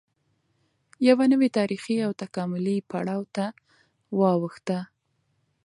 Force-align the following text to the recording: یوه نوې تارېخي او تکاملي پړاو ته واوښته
یوه 1.07 1.25
نوې 1.33 1.49
تارېخي 1.57 1.95
او 2.05 2.11
تکاملي 2.21 2.77
پړاو 2.89 3.23
ته 3.35 3.45
واوښته 4.19 4.79